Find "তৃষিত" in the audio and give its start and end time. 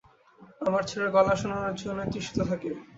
2.11-2.37